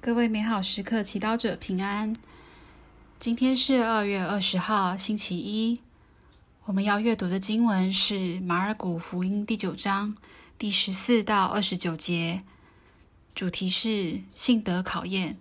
[0.00, 2.14] 各位美好时刻祈祷者平安。
[3.18, 5.80] 今天是二月二十号，星期一。
[6.66, 10.14] 我们要阅读的经文是马尔谷福音第九章
[10.56, 12.44] 第十四到二十九节，
[13.34, 15.36] 主题是信德考验。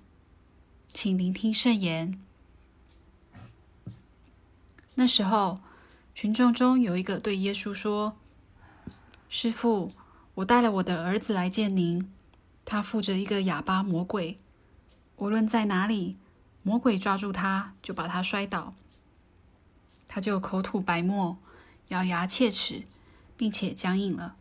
[0.92, 2.20] 请聆听圣言。
[4.96, 5.60] 那时候，
[6.16, 8.18] 群众中有一个对耶稣说
[9.30, 9.92] ：“师傅，
[10.34, 12.12] 我带了我的儿子来见您，
[12.66, 14.36] 他附着一个哑巴魔鬼。”
[15.18, 16.16] 无论在哪里，
[16.62, 18.76] 魔鬼抓住他，就把他摔倒，
[20.08, 21.38] 他就口吐白沫，
[21.90, 22.84] 咬牙切齿，
[23.36, 24.36] 并且僵硬了。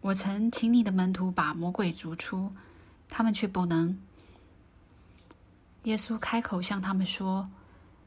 [0.00, 2.52] 我曾请你的门徒把魔鬼逐出，
[3.08, 3.98] 他们却不能。
[5.82, 7.50] 耶稣开口向他们说：“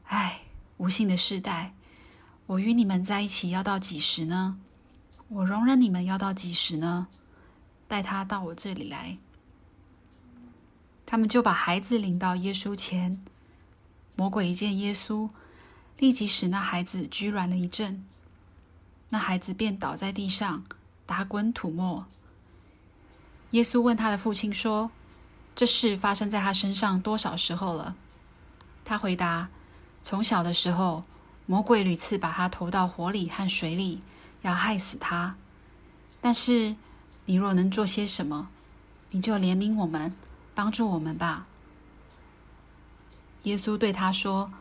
[0.06, 0.40] 唉，
[0.78, 1.72] 无信的世代，
[2.46, 4.58] 我与你们在一起要到几时呢？
[5.28, 7.06] 我容忍你们要到几时呢？
[7.86, 9.18] 带他到我这里来。”
[11.10, 13.18] 他们就把孩子领到耶稣前。
[14.14, 15.26] 魔鬼一见耶稣，
[15.96, 18.04] 立即使那孩子拘软了一阵。
[19.08, 20.62] 那孩子便倒在地上，
[21.06, 22.04] 打滚吐沫。
[23.52, 24.90] 耶稣问他的父亲说
[25.56, 27.96] ：“这事发生在他身上多少时候了？”
[28.84, 29.48] 他回答
[30.04, 31.04] ：“从小的时候，
[31.46, 34.02] 魔鬼屡次把他投到火里和水里，
[34.42, 35.34] 要害死他。
[36.20, 36.76] 但是
[37.24, 38.50] 你若能做些什么，
[39.10, 40.12] 你就怜悯我们。”
[40.58, 41.46] 帮助我们吧，
[43.44, 44.52] 耶稣对他说：“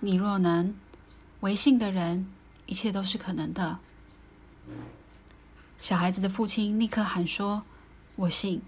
[0.00, 0.76] 你若能
[1.40, 2.30] 为信的人，
[2.66, 3.78] 一切都是可能的。”
[5.80, 7.62] 小孩子的父亲立刻喊说
[8.16, 8.60] ：“我信，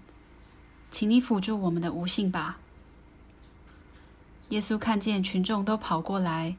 [0.89, 2.57] 请你辅助我们的无信吧。”
[4.49, 6.57] 耶稣看见群众都跑过来，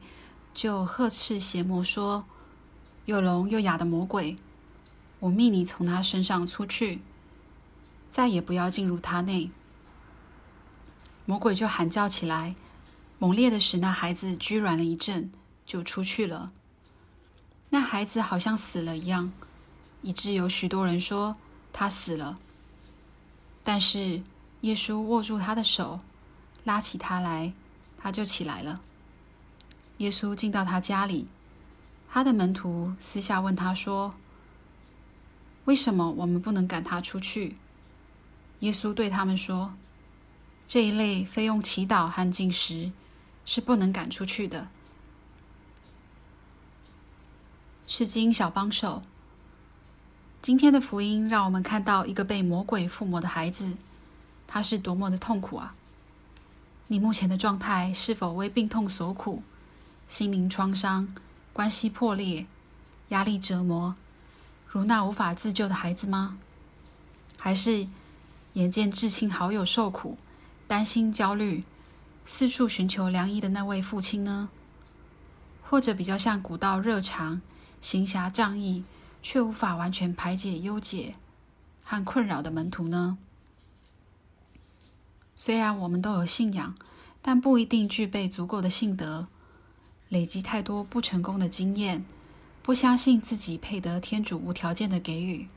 [0.53, 2.23] 就呵斥邪魔说
[3.03, 4.37] ：“又聋又哑的魔鬼，
[5.19, 7.01] 我命你从他身上出去，
[8.09, 9.51] 再也不要进入他内。”
[11.25, 12.55] 魔鬼就喊叫起来，
[13.19, 15.31] 猛烈的使那孩子拘软了一阵，
[15.65, 16.51] 就出去了。
[17.69, 19.31] 那孩子好像死了一样，
[20.01, 21.37] 以致有许多人说
[21.71, 22.37] 他死了。
[23.63, 24.23] 但是
[24.61, 26.01] 耶稣握住他的手，
[26.63, 27.53] 拉起他来，
[27.97, 28.81] 他就起来了。
[29.97, 31.27] 耶稣进到他家里，
[32.09, 34.15] 他的门徒私下问他说
[35.65, 37.55] ：“为什么我们不能赶他出去？”
[38.59, 39.73] 耶稣对他们说。
[40.71, 42.93] 这一类非用祈祷和进食
[43.43, 44.69] 是不能赶出去的。
[47.85, 49.03] 是经小帮手。
[50.41, 53.75] 今天的福音让我们看到一个被魔鬼附魔的孩子，
[54.47, 55.75] 他是多么的痛苦啊！
[56.87, 59.43] 你目前的状态是否为病痛所苦、
[60.07, 61.13] 心灵创伤、
[61.51, 62.45] 关系破裂、
[63.09, 63.93] 压力折磨，
[64.65, 66.37] 如那无法自救的孩子吗？
[67.37, 67.85] 还是
[68.53, 70.17] 眼见至亲好友受苦？
[70.71, 71.65] 担心、焦虑，
[72.23, 74.47] 四处寻求良医的那位父亲呢？
[75.61, 77.41] 或者比较像古道热肠、
[77.81, 78.85] 行侠仗义，
[79.21, 81.15] 却无法完全排解忧结
[81.83, 83.17] 和困扰的门徒呢？
[85.35, 86.73] 虽然我们都有信仰，
[87.21, 89.27] 但不一定具备足够的信德，
[90.07, 92.05] 累积太多不成功的经验，
[92.63, 95.49] 不相信自己配得天主无条件的给予。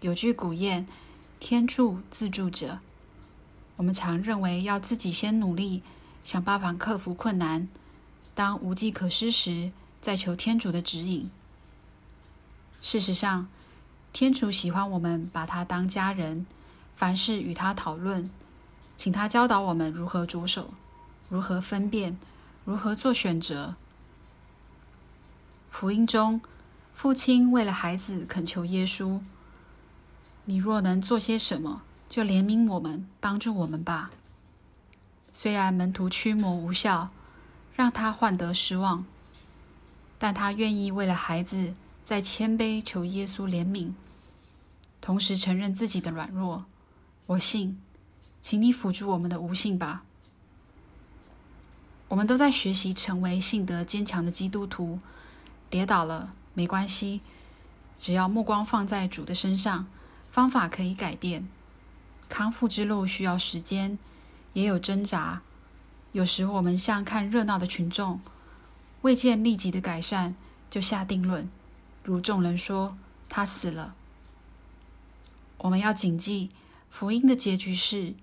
[0.00, 0.84] 有句古谚
[1.38, 2.80] ：“天助自助者。”
[3.80, 5.82] 我们常认为要自己先努力，
[6.22, 7.66] 想办法克服困难。
[8.34, 11.30] 当无计可施时，再求天主的指引。
[12.82, 13.48] 事实上，
[14.12, 16.44] 天主喜欢我们把他当家人，
[16.94, 18.28] 凡事与他讨论，
[18.98, 20.74] 请他教导我们如何着手，
[21.30, 22.18] 如何分辨，
[22.66, 23.76] 如何做选择。
[25.70, 26.42] 福音中，
[26.92, 29.20] 父亲为了孩子恳求耶稣
[30.44, 34.10] ：“你若能做些什么？”就怜悯我们，帮助我们吧。
[35.32, 37.10] 虽然门徒驱魔无效，
[37.76, 39.06] 让他患得失望，
[40.18, 41.72] 但他愿意为了孩子，
[42.02, 43.92] 在谦卑求耶稣怜悯，
[45.00, 46.64] 同时承认自己的软弱。
[47.26, 47.80] 我信，
[48.40, 50.02] 请你辅助我们的无信吧。
[52.08, 54.98] 我们都在学习成为信德坚强的基督徒。
[55.70, 57.20] 跌倒了没关系，
[58.00, 59.86] 只要目光放在主的身上，
[60.28, 61.46] 方法可以改变。
[62.30, 63.98] 康复之路需要时间，
[64.54, 65.42] 也有挣扎。
[66.12, 68.20] 有时我们像看热闹的群众，
[69.02, 70.36] 未见立即的改善
[70.70, 71.50] 就下定论，
[72.04, 72.96] 如众人说
[73.28, 73.94] 他死了。
[75.58, 76.50] 我们要谨记，
[76.88, 78.14] 福音的结局是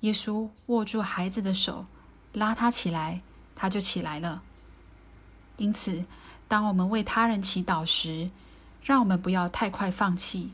[0.00, 1.86] 耶稣握住孩子的手，
[2.32, 3.22] 拉他起来，
[3.54, 4.42] 他就起来了。
[5.56, 6.04] 因此，
[6.48, 8.30] 当我们为他人祈祷时，
[8.82, 10.50] 让我们不要太快放弃。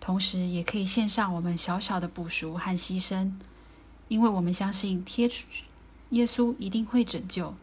[0.00, 3.32] 同时，也可以献上我们小小的补赎和牺牲，
[4.08, 5.46] 因为我们相信贴出
[6.10, 7.54] 耶稣一定会拯救。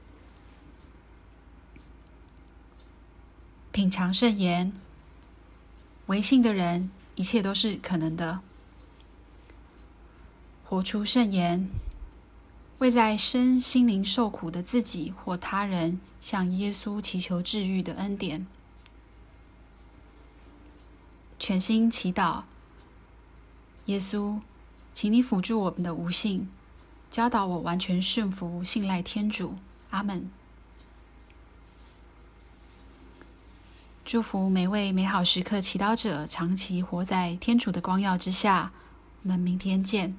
[3.72, 4.72] 品尝圣言，
[6.06, 8.42] 唯信的人，一切都是可能的。
[10.64, 11.68] 活出圣言，
[12.78, 18.46] 为在身心灵受苦的自己或他人，向耶稣祈求治愈的恩典。
[21.48, 22.42] 全心祈祷，
[23.86, 24.42] 耶稣，
[24.96, 26.50] 请你辅助我们的无信，
[27.12, 29.54] 教导我完全顺服、信赖天主。
[29.92, 30.32] 阿门。
[34.04, 38.72] 祝福每位美好时刻祈祷者，长期活在天主的光耀之下。
[39.22, 40.18] 我们明天见。